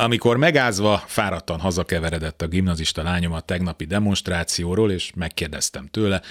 [0.00, 6.22] Amikor megázva, fáradtan hazakeveredett a gimnazista lányom a tegnapi demonstrációról, és megkérdeztem tőle,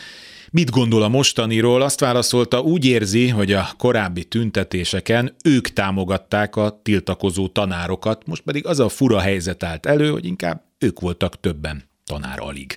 [0.51, 6.79] mit gondol a mostaniról, azt válaszolta, úgy érzi, hogy a korábbi tüntetéseken ők támogatták a
[6.83, 11.84] tiltakozó tanárokat, most pedig az a fura helyzet állt elő, hogy inkább ők voltak többen
[12.05, 12.75] tanár alig.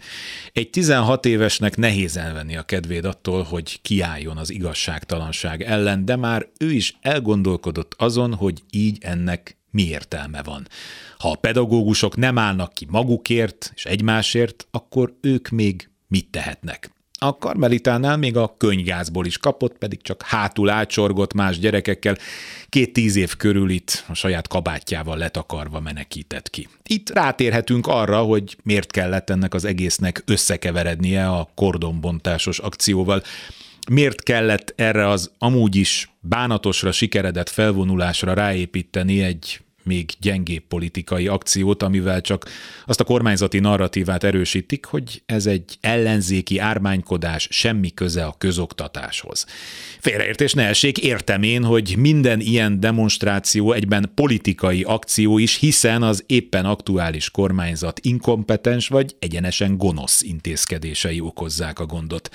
[0.53, 6.49] Egy 16 évesnek nehéz elvenni a kedvéd attól, hogy kiálljon az igazságtalanság ellen, de már
[6.59, 10.69] ő is elgondolkodott azon, hogy így ennek mi értelme van.
[11.19, 16.91] Ha a pedagógusok nem állnak ki magukért és egymásért, akkor ők még mit tehetnek?
[17.23, 22.17] A karmelitánál még a könyvgázból is kapott, pedig csak hátul átsorgott más gyerekekkel,
[22.69, 26.69] két tíz év körül itt a saját kabátjával letakarva menekített ki.
[26.87, 33.23] Itt rátérhetünk arra, hogy miért kellett ennek az egésznek összekeverednie a kordonbontásos akcióval,
[33.91, 41.83] miért kellett erre az amúgy is bánatosra sikeredett felvonulásra ráépíteni egy még gyengébb politikai akciót,
[41.83, 42.49] amivel csak
[42.87, 49.47] azt a kormányzati narratívát erősítik, hogy ez egy ellenzéki ármánykodás, semmi köze a közoktatáshoz.
[50.01, 56.25] Félreértés ne essék, értem én, hogy minden ilyen demonstráció egyben politikai akció is, hiszen az
[56.27, 62.31] éppen aktuális kormányzat inkompetens vagy egyenesen gonosz intézkedései okozzák a gondot.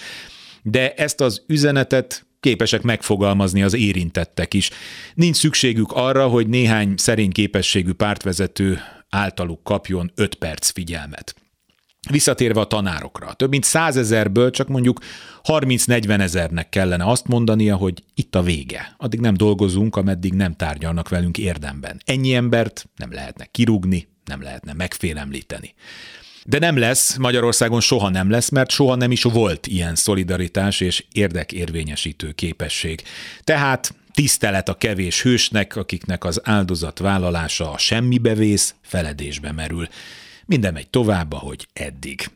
[0.67, 4.69] De ezt az üzenetet képesek megfogalmazni az érintettek is.
[5.13, 11.35] Nincs szükségük arra, hogy néhány szerény képességű pártvezető általuk kapjon 5 perc figyelmet.
[12.09, 14.99] Visszatérve a tanárokra, több mint százezerből csak mondjuk
[15.43, 18.95] 30-40 ezernek kellene azt mondania, hogy itt a vége.
[18.97, 22.01] Addig nem dolgozunk, ameddig nem tárgyalnak velünk érdemben.
[22.05, 25.73] Ennyi embert nem lehetne kirúgni, nem lehetne megfélemlíteni.
[26.47, 31.03] De nem lesz, Magyarországon soha nem lesz, mert soha nem is volt ilyen szolidaritás és
[31.11, 33.01] érdekérvényesítő képesség.
[33.43, 39.87] Tehát tisztelet a kevés hősnek, akiknek az áldozat vállalása a semmibe vész, feledésbe merül.
[40.45, 42.29] Minden megy tovább, ahogy eddig.